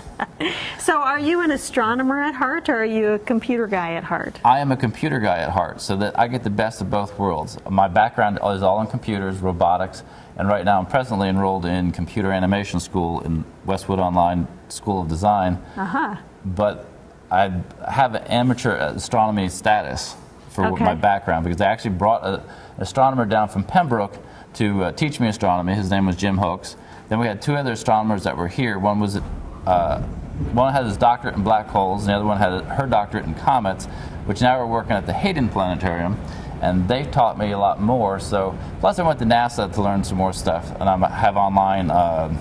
So, 0.80 0.98
are 0.98 1.20
you 1.20 1.42
an 1.42 1.52
astronomer 1.52 2.20
at 2.20 2.34
heart, 2.34 2.68
or 2.68 2.78
are 2.78 2.84
you 2.86 3.10
a 3.12 3.20
computer 3.20 3.68
guy 3.68 3.94
at 3.94 4.04
heart? 4.04 4.40
I 4.44 4.58
am 4.58 4.72
a 4.72 4.76
computer 4.76 5.20
guy 5.20 5.38
at 5.38 5.52
heart, 5.52 5.82
so 5.82 5.96
that 5.98 6.18
I 6.18 6.28
get 6.28 6.44
the 6.44 6.50
best 6.50 6.82
of 6.82 6.90
both 6.90 7.20
worlds. 7.20 7.60
My 7.70 7.88
background 7.88 8.40
is 8.44 8.64
all 8.64 8.82
in 8.82 8.88
computers, 8.88 9.38
robotics, 9.38 10.02
and 10.36 10.48
right 10.48 10.66
now 10.66 10.80
I'm 10.80 10.88
presently 10.88 11.30
enrolled 11.30 11.68
in 11.68 11.92
computer 11.92 12.32
animation 12.32 12.80
school 12.80 13.22
in 13.22 13.46
Westwood 13.66 14.00
Online 14.00 14.48
School 14.70 15.00
of 15.00 15.10
Design. 15.10 15.64
Uh 15.78 15.86
huh. 15.86 16.16
But 16.44 16.88
I 17.30 17.62
have 17.88 18.16
an 18.16 18.24
amateur 18.24 18.78
astronomy 18.78 19.48
status 19.50 20.16
for 20.50 20.66
Okay. 20.66 20.84
my 20.84 20.96
background 20.96 21.44
because 21.44 21.62
I 21.62 21.68
actually 21.68 21.92
brought 21.92 22.24
a, 22.24 22.40
an 22.40 22.42
astronomer 22.80 23.28
down 23.28 23.48
from 23.50 23.64
Pembroke 23.64 24.18
to 24.56 24.86
uh, 24.86 24.92
teach 24.92 25.20
me 25.20 25.28
astronomy. 25.28 25.76
His 25.76 25.90
name 25.90 26.06
was 26.06 26.16
Jim 26.16 26.38
Hooks. 26.38 26.76
Then 27.10 27.20
we 27.20 27.28
had 27.28 27.42
two 27.42 27.56
other 27.56 27.74
astronomers 27.74 28.24
that 28.24 28.38
were 28.38 28.48
here. 28.48 28.80
One 28.80 29.00
was 29.00 29.20
uh, 29.66 30.02
one 30.52 30.74
had 30.74 30.86
his 30.86 30.98
doctorate 30.98 31.36
in 31.36 31.44
black 31.44 31.68
holes, 31.68 32.04
and 32.04 32.10
the 32.10 32.16
other 32.16 32.26
one 32.26 32.38
had 32.38 32.64
her 32.64 32.88
doctorate 32.88 33.26
in 33.26 33.36
comets, 33.36 33.86
which 34.26 34.42
now 34.42 34.60
we're 34.60 34.72
working 34.72 34.94
at 34.94 35.06
the 35.06 35.14
Hayden 35.14 35.50
Planetarium. 35.50 36.20
And 36.62 36.88
they 36.88 37.04
taught 37.04 37.38
me 37.38 37.52
a 37.52 37.58
lot 37.58 37.82
more. 37.82 38.20
So, 38.20 38.58
plus 38.80 38.98
I 38.98 39.04
went 39.04 39.20
to 39.20 39.26
NASA 39.26 39.72
to 39.74 39.82
learn 39.82 40.04
some 40.04 40.18
more 40.18 40.32
stuff, 40.32 40.72
and 40.80 40.90
I 40.90 41.10
have 41.10 41.36
online 41.36 41.92
uh, 41.92 42.34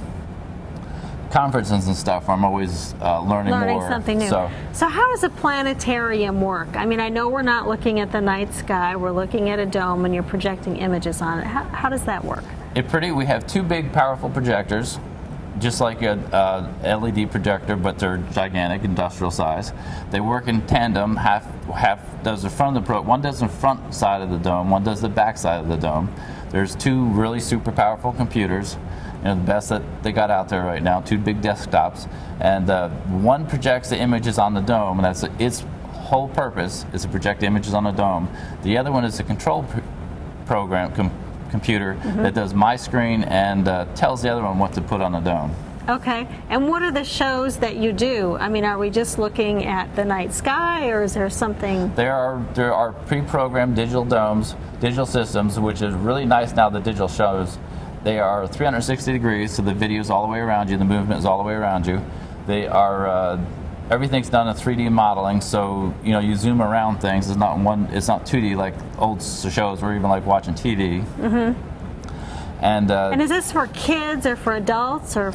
conferences 1.33 1.87
and 1.87 1.97
stuff. 1.97 2.29
I'm 2.29 2.45
always 2.45 2.95
uh, 3.01 3.21
learning, 3.23 3.53
Learning 3.53 3.79
more. 3.79 3.89
something 3.89 4.19
new. 4.19 4.29
So, 4.29 4.51
so, 4.73 4.87
how 4.87 5.09
does 5.09 5.25
a 5.25 5.31
planetarium 5.31 6.41
work? 6.41 6.77
I 6.77 6.85
mean, 6.85 7.01
I 7.01 7.09
know 7.09 7.29
we're 7.29 7.43
not 7.43 7.67
looking 7.67 7.99
at 8.01 8.13
the 8.13 8.21
night 8.21 8.53
sky, 8.55 8.95
we're 8.95 9.11
looking 9.11 9.49
at 9.49 9.59
a 9.59 9.67
dome 9.67 10.05
and 10.05 10.15
you're 10.15 10.23
projecting 10.23 10.77
images 10.77 11.23
on 11.23 11.39
it. 11.41 11.47
How, 11.47 11.65
how 11.65 11.89
does 11.89 12.05
that 12.05 12.25
work? 12.25 12.45
It 12.75 12.89
pretty. 12.89 13.11
We 13.11 13.27
have 13.27 13.47
two 13.47 13.63
big, 13.63 13.93
powerful 13.93 14.29
projectors, 14.31 14.99
just 15.59 15.81
like 15.81 16.03
a 16.03 16.13
uh, 16.35 16.99
LED 16.99 17.31
projector, 17.31 17.77
but 17.77 17.99
they're 17.99 18.19
gigantic, 18.33 18.85
industrial 18.85 19.31
size. 19.31 19.73
They 20.11 20.21
work 20.21 20.49
in 20.49 20.67
tandem. 20.67 21.17
Half 21.17 21.47
half 21.73 22.23
does 22.23 22.43
the 22.43 22.51
front 22.51 22.77
of 22.77 22.83
the 22.83 22.87
pro. 22.87 23.01
One 23.01 23.23
does 23.23 23.41
the 23.41 23.49
front 23.49 23.95
side 23.95 24.21
of 24.21 24.31
the 24.31 24.39
dome. 24.39 24.71
One 24.71 24.85
does 24.85 25.01
the 25.01 25.09
back 25.09 25.39
side 25.39 25.61
of 25.61 25.69
the 25.69 25.77
dome. 25.77 26.15
There's 26.53 26.77
two 26.77 27.07
really 27.07 27.41
super 27.41 27.73
powerful 27.73 28.13
computers. 28.13 28.77
You 29.19 29.25
know, 29.25 29.35
the 29.37 29.41
best 29.41 29.71
that 29.71 29.83
they 30.03 30.13
got 30.13 30.31
out 30.31 30.49
there 30.49 30.63
right 30.63 30.83
now. 30.83 31.01
Two 31.01 31.19
big 31.19 31.41
desktops, 31.41 32.09
and 32.41 32.71
uh, 32.71 32.91
one 33.09 33.47
projects 33.47 33.89
the 33.91 33.99
images 33.99 34.39
on 34.39 34.55
the 34.55 34.61
dome, 34.61 34.99
and 34.99 35.05
that's 35.05 35.25
its 35.41 35.65
whole 35.93 36.29
purpose 36.29 36.85
is 36.93 37.03
to 37.03 37.09
project 37.09 37.43
images 37.43 37.75
on 37.75 37.85
the 37.85 37.91
dome. 37.91 38.29
The 38.63 38.77
other 38.79 38.93
one 38.93 39.05
is 39.05 39.19
a 39.19 39.25
control 39.25 39.65
pr- 39.65 39.81
program. 40.47 40.93
Com- 40.95 41.11
computer 41.53 42.01
that 42.17 42.35
does 42.35 42.55
my 42.55 42.75
screen 42.77 43.25
and 43.25 43.69
uh, 43.69 43.85
tells 43.95 44.23
the 44.23 44.29
other 44.31 44.43
one 44.43 44.59
what 44.59 44.73
to 44.73 44.81
put 44.81 45.03
on 45.03 45.13
the 45.13 45.21
dome. 45.21 45.55
Okay, 45.89 46.29
and 46.49 46.69
what 46.69 46.83
are 46.83 46.93
the 46.93 47.03
shows 47.03 47.57
that 47.57 47.77
you 47.77 47.93
do? 47.93 48.37
I 48.37 48.49
mean, 48.49 48.65
are 48.65 48.79
we 48.79 48.89
just 48.89 49.19
looking 49.19 49.65
at 49.65 49.95
the 49.97 50.05
night 50.05 50.33
sky 50.33 50.91
or 50.91 51.03
is 51.03 51.15
there 51.15 51.29
something? 51.29 51.93
There 51.97 52.15
are 52.15 52.45
there 52.55 52.73
are 52.73 52.93
pre-programmed 52.93 53.75
digital 53.75 54.05
domes, 54.05 54.55
digital 54.81 55.07
systems, 55.07 55.59
which 55.59 55.83
is 55.83 55.93
really 55.95 56.25
nice 56.25 56.55
now. 56.55 56.71
The 56.71 56.79
digital 56.79 57.09
shows 57.09 57.59
they 58.05 58.21
are 58.21 58.47
360 58.47 59.13
degrees, 59.13 59.53
so 59.53 59.63
the 59.63 59.75
video 59.75 60.01
is 60.01 60.09
all 60.09 60.25
the 60.25 60.33
way 60.33 60.39
around 60.39 60.71
you, 60.71 60.77
the 60.77 60.85
movement 60.85 61.19
is 61.19 61.25
all 61.25 61.39
the 61.39 61.45
way 61.45 61.55
around 61.55 61.87
you. 61.87 62.01
They 62.47 62.69
are 62.69 63.09
uh, 63.09 63.45
everything's 63.91 64.29
done 64.29 64.47
in 64.47 64.55
3D 64.55 64.91
modeling, 64.93 65.41
so 65.41 65.93
you 66.05 66.13
know 66.13 66.21
you 66.21 66.37
zoom 66.37 66.63
around 66.63 67.01
things. 67.01 67.29
It's 67.29 67.37
not 67.37 67.59
one. 67.59 67.89
It's 67.91 68.07
not 68.07 68.25
2D 68.25 68.57
like 68.57 68.75
old 68.99 69.21
shows 69.21 69.83
or 69.83 69.97
even 69.97 70.09
like 70.09 70.25
watching 70.27 70.55
TV. 70.55 71.05
Mm-hmm. 71.17 71.61
And, 72.65 72.93
uh, 72.93 73.11
And 73.13 73.21
is 73.21 73.29
this 73.31 73.51
for 73.51 73.67
kids 73.67 74.25
or 74.25 74.37
for 74.37 74.55
adults 74.55 75.17
or? 75.17 75.35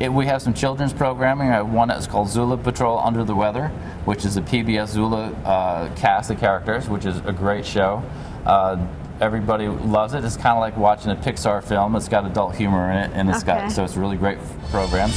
It, 0.00 0.12
we 0.12 0.26
have 0.26 0.40
some 0.42 0.54
children's 0.54 0.92
programming. 0.92 1.48
I 1.50 1.54
have 1.54 1.70
one 1.72 1.88
that's 1.88 2.06
called 2.06 2.28
Zula 2.28 2.56
Patrol 2.56 2.98
Under 3.00 3.24
the 3.24 3.34
Weather, 3.34 3.68
which 4.04 4.24
is 4.24 4.36
a 4.36 4.42
PBS 4.42 4.88
Zula 4.88 5.30
uh, 5.44 5.94
cast 5.96 6.30
of 6.30 6.38
characters, 6.38 6.88
which 6.88 7.04
is 7.04 7.16
a 7.26 7.32
great 7.32 7.66
show. 7.66 8.02
Uh, 8.46 8.76
everybody 9.20 9.66
loves 9.66 10.14
it. 10.14 10.24
It's 10.24 10.36
kind 10.36 10.56
of 10.56 10.60
like 10.60 10.76
watching 10.76 11.10
a 11.10 11.16
Pixar 11.16 11.64
film. 11.64 11.96
It's 11.96 12.08
got 12.08 12.24
adult 12.26 12.54
humor 12.54 12.90
in 12.92 12.98
it, 12.98 13.10
and 13.14 13.28
it's 13.28 13.38
Okay. 13.42 13.46
got 13.62 13.72
so 13.72 13.82
it's 13.82 13.96
really 13.96 14.16
great 14.16 14.38
f- 14.38 14.70
program. 14.70 15.10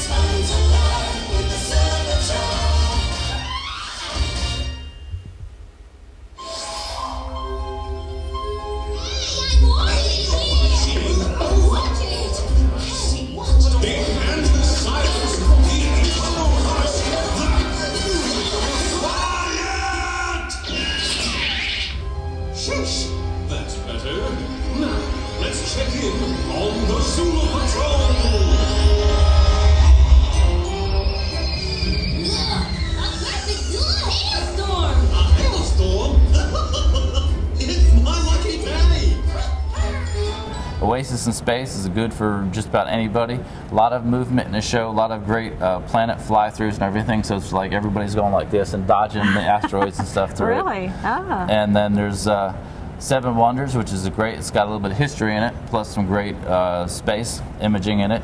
Oasis 40.82 41.28
in 41.28 41.34
Space 41.34 41.76
is 41.76 41.88
good 41.90 42.12
for 42.12 42.48
just 42.52 42.68
about 42.68 42.88
anybody. 42.88 43.40
A 43.70 43.74
lot 43.74 43.94
of 43.94 44.04
movement 44.04 44.48
in 44.48 44.54
the 44.54 44.62
show, 44.62 44.90
a 44.90 44.92
lot 44.92 45.12
of 45.12 45.26
great 45.26 45.62
uh, 45.62 45.80
planet 45.82 46.20
fly-throughs 46.20 46.74
and 46.74 46.84
everything. 46.84 47.24
So 47.24 47.38
it's 47.38 47.54
like 47.54 47.72
everybody's 47.72 48.16
going 48.16 48.34
like 48.34 48.50
this 48.50 48.74
and 48.74 48.88
dodging 48.88 49.22
the 49.22 49.42
asteroids 49.42 50.00
and 50.00 50.08
stuff 50.08 50.36
through 50.36 50.54
it. 50.54 50.64
Really? 50.64 50.92
Ah. 51.04 51.46
And 51.50 51.76
then 51.76 51.94
there's 51.94 52.28
uh, 52.28 52.56
Seven 52.98 53.36
Wonders, 53.36 53.76
which 53.76 53.92
is 53.92 54.06
a 54.06 54.10
great. 54.10 54.40
It's 54.40 54.50
got 54.50 54.64
a 54.64 54.70
little 54.70 54.80
bit 54.80 54.92
of 54.92 54.98
history 54.98 55.36
in 55.36 55.44
it, 55.44 55.54
plus 55.68 55.94
some 55.94 56.08
great 56.08 56.36
uh, 56.46 56.88
space 56.88 57.42
imaging 57.62 58.00
in 58.00 58.12
it. 58.12 58.24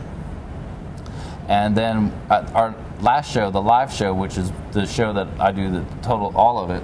And 1.48 1.78
then 1.78 2.12
our 2.30 2.76
last 3.02 3.32
show, 3.32 3.52
the 3.52 3.62
live 3.62 3.94
show, 3.94 4.14
which 4.14 4.38
is 4.38 4.52
the 4.72 4.86
show 4.86 5.14
that 5.14 5.28
I 5.40 5.52
do 5.52 5.72
the 5.72 5.86
total 6.02 6.36
all 6.36 6.58
of 6.58 6.72
it. 6.72 6.84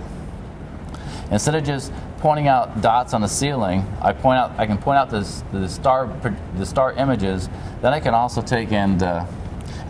Instead 1.31 1.55
of 1.55 1.63
just 1.63 1.91
pointing 2.23 2.47
out 2.47 2.79
dots 2.81 3.13
on 3.13 3.19
the 3.19 3.27
ceiling, 3.27 3.85
I 4.01 4.13
point 4.13 4.39
out. 4.39 4.57
I 4.57 4.65
can 4.65 4.77
point 4.77 4.97
out 4.97 5.09
the, 5.09 5.19
the 5.51 5.67
star 5.67 6.07
the 6.55 6.65
star 6.65 6.93
images. 6.93 7.49
Then 7.81 7.91
I 7.91 7.99
can 7.99 8.13
also 8.13 8.41
take 8.41 8.71
and 8.71 9.03
uh, 9.03 9.25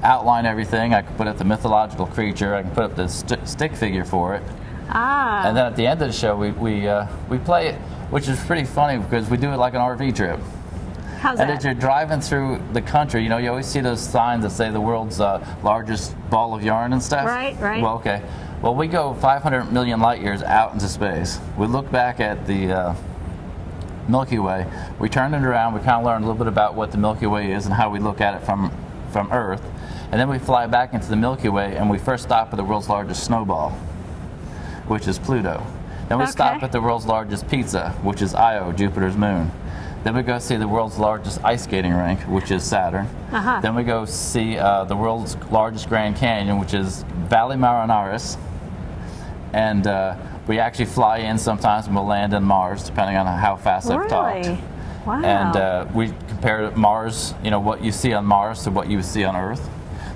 outline 0.01 0.47
everything. 0.47 0.95
I 0.95 1.03
can 1.03 1.15
put 1.15 1.27
up 1.27 1.37
the 1.37 1.43
mythological 1.45 2.07
creature. 2.07 2.55
I 2.55 2.63
can 2.63 2.71
put 2.71 2.85
up 2.85 2.95
the 2.95 3.07
st- 3.07 3.47
stick 3.47 3.75
figure 3.75 4.03
for 4.03 4.33
it. 4.33 4.41
Ah. 4.89 5.47
And 5.47 5.55
then 5.55 5.67
at 5.67 5.75
the 5.75 5.85
end 5.85 6.01
of 6.01 6.07
the 6.07 6.13
show, 6.13 6.35
we 6.35 6.49
we 6.51 6.87
uh, 6.87 7.05
we 7.29 7.37
play 7.37 7.67
it, 7.67 7.75
which 8.09 8.27
is 8.27 8.43
pretty 8.45 8.65
funny 8.65 8.97
because 8.97 9.29
we 9.29 9.37
do 9.37 9.51
it 9.51 9.57
like 9.57 9.75
an 9.75 9.81
RV 9.81 10.15
trip. 10.15 10.39
How's 11.19 11.39
And 11.39 11.51
that? 11.51 11.59
as 11.59 11.63
you're 11.63 11.75
driving 11.75 12.19
through 12.19 12.59
the 12.73 12.81
country, 12.81 13.21
you 13.21 13.29
know, 13.29 13.37
you 13.37 13.49
always 13.49 13.67
see 13.67 13.79
those 13.79 14.01
signs 14.01 14.43
that 14.43 14.49
say 14.49 14.71
the 14.71 14.81
world's 14.81 15.19
uh, 15.21 15.39
largest 15.63 16.15
ball 16.31 16.55
of 16.55 16.63
yarn 16.63 16.93
and 16.93 17.01
stuff. 17.01 17.27
Right, 17.27 17.55
right. 17.61 17.81
Well, 17.81 17.95
okay. 17.97 18.23
Well, 18.63 18.75
we 18.75 18.88
go 18.88 19.13
500 19.15 19.74
million 19.74 20.00
light 20.00 20.22
years 20.22 20.41
out 20.41 20.72
into 20.72 20.88
space. 20.88 21.38
We 21.58 21.67
look 21.67 21.91
back 21.91 22.22
at 22.22 22.48
the 22.48 22.72
uh, 22.72 22.96
Milky 24.08 24.39
Way. 24.39 24.65
We 25.00 25.10
turn 25.10 25.34
it 25.34 25.43
around. 25.43 25.74
We 25.74 25.82
kind 25.82 26.00
of 26.00 26.05
learn 26.05 26.24
a 26.24 26.25
little 26.25 26.38
bit 26.38 26.48
about 26.48 26.74
what 26.74 26.93
the 26.93 26.98
Milky 26.98 27.25
Way 27.25 27.51
is 27.51 27.65
and 27.65 27.75
how 27.75 27.89
we 27.89 28.00
look 28.00 28.22
at 28.22 28.41
it 28.41 28.46
from 28.46 28.72
from 29.12 29.34
Earth. 29.34 29.62
And 30.12 30.20
then 30.20 30.29
we 30.29 30.39
fly 30.39 30.65
back 30.67 30.93
into 30.93 31.10
the 31.10 31.17
Milky 31.17 31.50
Way, 31.50 31.75
and 31.75 31.89
we 31.89 31.98
first 31.98 32.24
stop 32.24 32.53
at 32.53 32.55
the 32.55 32.63
world's 32.63 32.88
largest 32.88 33.25
snowball, 33.25 33.72
which 34.88 35.10
is 35.10 35.20
Pluto. 35.20 35.62
Then 36.08 36.20
we 36.20 36.25
stop 36.27 36.63
at 36.63 36.72
the 36.72 36.79
world's 36.79 37.05
largest 37.05 37.50
pizza, 37.50 37.89
which 38.01 38.22
is 38.22 38.34
Io, 38.34 38.72
Jupiter's 38.72 39.17
moon. 39.17 39.51
Then 40.05 40.15
we 40.15 40.22
go 40.22 40.39
see 40.39 40.55
the 40.55 40.70
world's 40.70 40.98
largest 40.98 41.43
ice 41.43 41.63
skating 41.65 41.93
rink, 41.93 42.22
which 42.22 42.50
is 42.50 42.63
Saturn. 42.63 43.08
Uh-huh. 43.32 43.60
Then 43.60 43.75
we 43.75 43.84
go 43.84 44.05
see 44.05 44.58
uh, 44.58 44.86
the 44.86 44.96
world's 44.96 45.36
largest 45.51 45.89
Grand 45.89 46.15
Canyon, 46.15 46.60
which 46.60 46.74
is 46.74 47.03
Valles 47.27 47.55
Marineris. 47.55 48.38
And 49.53 49.86
uh, 49.88 50.15
we 50.48 50.60
actually 50.60 50.86
fly 50.86 51.19
in 51.19 51.38
sometimes 51.38 51.86
and 51.86 51.95
we'll 51.95 52.05
land 52.05 52.33
on 52.33 52.43
Mars, 52.43 52.83
depending 52.83 53.17
on 53.17 53.25
how 53.25 53.55
fast 53.55 53.89
I've 53.89 54.10
talked. 54.10 54.45
really? 54.45 54.60
Wow. 55.05 55.24
And 55.24 55.55
uh, 55.55 55.86
we 55.93 56.07
compare 56.27 56.72
Mars, 56.72 57.33
you 57.43 57.51
know, 57.51 57.60
what 57.60 57.83
you 57.83 57.91
see 57.91 58.13
on 58.13 58.25
Mars 58.25 58.63
to 58.63 58.72
what 58.72 58.89
you 58.89 59.01
see 59.03 59.24
on 59.24 59.36
Earth. 59.36 59.69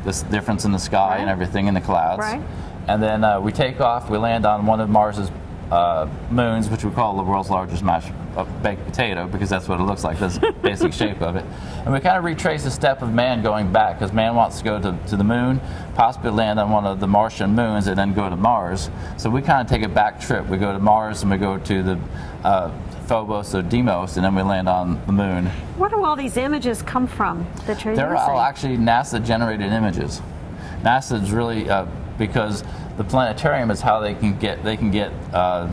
this 0.03 0.23
difference 0.23 0.63
in 0.65 0.71
the 0.71 0.79
sky 0.79 1.17
and 1.17 1.29
everything 1.29 1.67
in 1.67 1.73
the 1.73 1.81
clouds. 1.81 2.19
Right. 2.19 2.41
And 2.87 3.03
then 3.03 3.23
uh, 3.23 3.41
we 3.41 3.51
take 3.51 3.81
off. 3.81 4.09
We 4.09 4.17
land 4.17 4.45
on 4.45 4.65
one 4.65 4.79
of 4.79 4.89
Mars's 4.89 5.29
uh, 5.71 6.07
moons, 6.31 6.69
which 6.69 6.83
we 6.83 6.91
call 6.91 7.15
the 7.17 7.23
world's 7.23 7.49
largest 7.49 7.83
mashed 7.83 8.11
uh, 8.35 8.43
baked 8.61 8.85
potato, 8.85 9.27
because 9.27 9.49
that's 9.49 9.67
what 9.67 9.79
it 9.79 9.83
looks 9.83 10.03
like. 10.03 10.17
That's 10.19 10.37
the 10.37 10.51
basic 10.61 10.93
shape 10.93 11.21
of 11.21 11.35
it. 11.35 11.45
And 11.83 11.93
we 11.93 11.99
kind 11.99 12.17
of 12.17 12.23
retrace 12.23 12.63
the 12.63 12.71
step 12.71 13.01
of 13.01 13.13
man 13.13 13.41
going 13.41 13.71
back, 13.71 13.99
because 13.99 14.13
man 14.13 14.35
wants 14.35 14.59
to 14.59 14.63
go 14.63 14.81
to, 14.81 14.97
to 15.07 15.17
the 15.17 15.23
moon, 15.23 15.59
possibly 15.95 16.31
land 16.31 16.59
on 16.59 16.71
one 16.71 16.85
of 16.85 16.99
the 16.99 17.07
Martian 17.07 17.53
moons, 17.53 17.87
and 17.87 17.97
then 17.97 18.13
go 18.13 18.29
to 18.29 18.35
Mars. 18.35 18.89
So 19.17 19.29
we 19.29 19.41
kind 19.41 19.61
of 19.61 19.67
take 19.67 19.83
a 19.83 19.89
back 19.89 20.21
trip. 20.21 20.47
We 20.47 20.57
go 20.57 20.71
to 20.71 20.79
Mars, 20.79 21.21
and 21.21 21.31
we 21.31 21.37
go 21.37 21.57
to 21.57 21.83
the 21.83 21.99
uh, 22.43 22.71
Phobos 23.07 23.53
or 23.55 23.61
Deimos, 23.61 24.17
and 24.17 24.25
then 24.25 24.35
we 24.35 24.43
land 24.43 24.69
on 24.69 25.05
the 25.05 25.13
moon. 25.13 25.47
Where 25.77 25.89
do 25.89 26.03
all 26.03 26.15
these 26.15 26.37
images 26.37 26.81
come 26.81 27.07
from 27.07 27.47
that 27.65 27.83
you're 27.83 27.95
They're 27.95 28.13
using? 28.13 28.29
all 28.29 28.39
actually 28.39 28.77
NASA 28.77 29.23
generated 29.25 29.71
images. 29.71 30.21
NASA 30.81 31.21
is 31.21 31.31
really 31.31 31.69
uh, 31.69 31.85
because 32.17 32.63
the 32.97 33.03
planetarium 33.03 33.71
is 33.71 33.81
how 33.81 33.99
they 33.99 34.15
can 34.15 34.37
get 34.37 34.63
they 34.63 34.75
can 34.75 34.91
get 34.91 35.11
uh, 35.33 35.71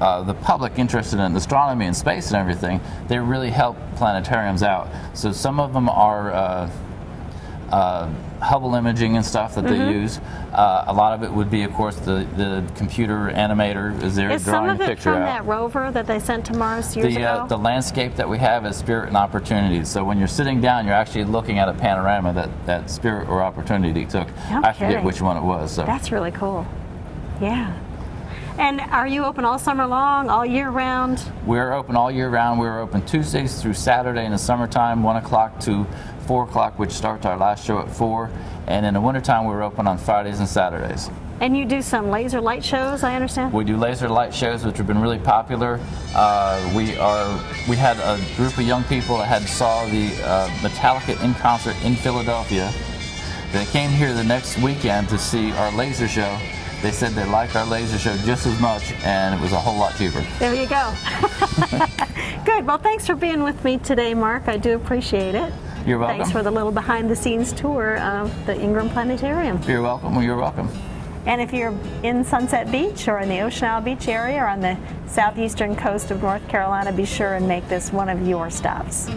uh, 0.00 0.22
the 0.22 0.34
public 0.34 0.78
interested 0.78 1.20
in 1.20 1.36
astronomy 1.36 1.86
and 1.86 1.96
space 1.96 2.28
and 2.28 2.36
everything. 2.36 2.80
They 3.08 3.18
really 3.18 3.50
help 3.50 3.76
planetariums 3.96 4.62
out. 4.62 4.88
So 5.16 5.32
some 5.32 5.60
of 5.60 5.72
them 5.72 5.88
are. 5.88 6.70
Uh, 7.70 7.74
uh, 7.74 8.10
Hubble 8.38 8.74
imaging 8.74 9.16
and 9.16 9.24
stuff 9.24 9.54
that 9.54 9.64
Mm-hmm. 9.64 9.78
they 9.86 9.92
use. 9.92 10.18
Uh, 10.52 10.84
a 10.88 10.92
lot 10.92 11.14
of 11.14 11.22
it 11.22 11.32
would 11.32 11.50
be, 11.50 11.62
of 11.62 11.72
course, 11.72 11.96
the, 11.96 12.26
the 12.36 12.62
computer 12.76 13.30
animator 13.34 14.00
is 14.02 14.14
there 14.14 14.30
Is 14.30 14.44
some 14.44 14.64
drawing 14.66 14.70
of 14.72 14.80
a 14.80 14.84
it 14.84 14.86
picture 14.88 15.12
from 15.12 15.22
out 15.22 15.24
that 15.24 15.44
rover 15.46 15.90
that 15.90 16.06
they 16.06 16.18
sent 16.20 16.44
to 16.46 16.52
Mars 16.54 16.94
years 16.94 17.14
the, 17.14 17.22
ago? 17.22 17.28
uh, 17.28 17.46
the 17.46 17.56
landscape 17.56 18.14
that 18.16 18.28
we 18.28 18.36
have 18.38 18.66
is 18.66 18.76
spirit 18.76 19.08
and 19.08 19.16
opportunity. 19.16 19.84
So 19.86 20.04
when 20.04 20.18
you're 20.18 20.28
sitting 20.28 20.60
down, 20.60 20.84
you're 20.84 20.94
actually 20.94 21.24
looking 21.24 21.58
at 21.58 21.68
a 21.68 21.72
panorama 21.72 22.34
that, 22.34 22.50
that 22.66 22.90
spirit 22.90 23.26
or 23.28 23.42
opportunity 23.42 24.04
took. 24.04 24.28
No 24.50 24.60
I 24.62 24.72
forget 24.74 25.02
which 25.02 25.22
one 25.22 25.38
it 25.38 25.42
was. 25.42 25.72
So 25.72 25.84
That's 25.86 26.12
really 26.12 26.30
cool. 26.32 26.66
Yeah. 27.40 27.74
And 28.58 28.80
are 28.80 29.06
you 29.06 29.24
open 29.24 29.44
all 29.44 29.58
summer 29.58 29.86
long, 29.86 30.28
all 30.30 30.44
year 30.46 30.70
round? 30.70 31.22
we're 31.44 31.72
open 31.74 31.94
all 31.96 32.10
year 32.10 32.28
round. 32.30 32.58
We're 32.58 32.80
open 32.80 33.04
Tuesdays 33.06 33.60
through 33.60 33.74
Saturday 33.74 34.24
in 34.24 34.32
the 34.32 34.38
summertime, 34.38 35.02
one 35.02 35.16
o'clock 35.16 35.58
to 35.60 35.86
four 36.26 36.44
o'clock, 36.44 36.78
which 36.78 36.90
starts 36.90 37.24
our 37.24 37.36
last 37.36 37.64
show 37.64 37.78
at 37.78 37.90
four. 37.90 38.30
And 38.66 38.84
in 38.84 38.94
the 38.94 39.00
wintertime, 39.00 39.44
we're 39.44 39.62
open 39.62 39.86
on 39.86 39.98
Fridays 39.98 40.40
and 40.40 40.48
Saturdays. 40.48 41.08
And 41.40 41.56
you 41.56 41.66
do 41.66 41.82
some 41.82 42.10
laser 42.10 42.40
light 42.40 42.64
shows, 42.64 43.02
I 43.02 43.14
understand? 43.14 43.52
We 43.52 43.64
do 43.64 43.76
laser 43.76 44.08
light 44.08 44.34
shows, 44.34 44.64
which 44.64 44.78
have 44.78 44.86
been 44.86 45.00
really 45.00 45.18
popular. 45.18 45.78
Uh, 46.14 46.72
we 46.74 46.96
are 46.96 47.28
we 47.68 47.76
had 47.76 47.98
a 47.98 48.18
group 48.36 48.56
of 48.56 48.64
young 48.64 48.84
people 48.84 49.18
that 49.18 49.26
had 49.26 49.42
saw 49.42 49.84
the 49.86 50.12
uh, 50.24 50.48
Metallica 50.60 51.22
in 51.22 51.34
concert 51.34 51.76
in 51.84 51.94
Philadelphia. 51.94 52.72
They 53.52 53.66
came 53.66 53.90
here 53.90 54.14
the 54.14 54.24
next 54.24 54.58
weekend 54.58 55.10
to 55.10 55.18
see 55.18 55.52
our 55.52 55.70
laser 55.72 56.08
show. 56.08 56.38
They 56.82 56.90
said 56.90 57.12
they 57.12 57.24
liked 57.26 57.54
our 57.54 57.66
laser 57.66 57.98
show 57.98 58.16
just 58.18 58.46
as 58.46 58.58
much, 58.60 58.92
and 59.04 59.34
it 59.34 59.40
was 59.40 59.52
a 59.52 59.58
whole 59.58 59.78
lot 59.78 59.96
cheaper. 59.96 60.24
There 60.38 60.54
you 60.54 60.66
go. 60.66 60.92
Good. 62.44 62.66
Well, 62.66 62.78
thanks 62.78 63.06
for 63.06 63.14
being 63.14 63.42
with 63.42 63.62
me 63.62 63.78
today, 63.78 64.14
Mark. 64.14 64.48
I 64.48 64.56
do 64.56 64.74
appreciate 64.74 65.34
it. 65.34 65.52
You're 65.86 65.98
welcome. 66.00 66.18
Thanks 66.18 66.32
for 66.32 66.42
the 66.42 66.50
little 66.50 66.72
behind 66.72 67.08
the 67.08 67.14
scenes 67.14 67.52
tour 67.52 67.98
of 67.98 68.32
the 68.44 68.60
Ingram 68.60 68.90
Planetarium. 68.90 69.60
You're 69.68 69.82
welcome. 69.82 70.16
Well, 70.16 70.24
you're 70.24 70.36
welcome. 70.36 70.68
And 71.26 71.40
if 71.40 71.52
you're 71.52 71.72
in 72.02 72.24
Sunset 72.24 72.72
Beach 72.72 73.06
or 73.06 73.20
in 73.20 73.28
the 73.28 73.40
Ocean 73.40 73.68
Isle 73.68 73.82
Beach 73.82 74.08
area 74.08 74.42
or 74.42 74.48
on 74.48 74.58
the 74.58 74.76
southeastern 75.06 75.76
coast 75.76 76.10
of 76.10 76.22
North 76.22 76.46
Carolina, 76.48 76.92
be 76.92 77.04
sure 77.04 77.34
and 77.34 77.46
make 77.46 77.68
this 77.68 77.92
one 77.92 78.08
of 78.08 78.26
your 78.26 78.50
stops. 78.50 79.08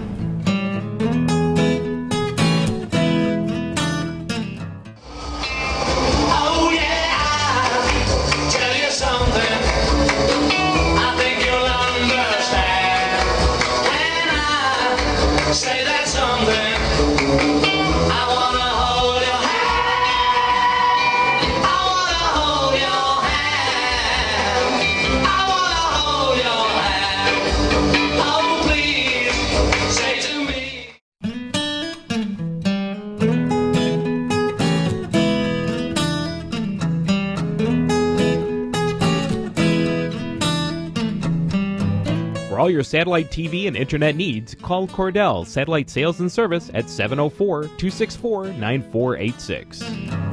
All 42.69 42.73
your 42.73 42.83
satellite 42.83 43.31
TV 43.31 43.67
and 43.67 43.75
internet 43.75 44.15
needs, 44.15 44.53
call 44.53 44.87
Cordell 44.87 45.43
Satellite 45.47 45.89
Sales 45.89 46.19
and 46.19 46.31
Service 46.31 46.69
at 46.75 46.87
704 46.87 47.63
264 47.63 48.49
9486. 48.53 50.28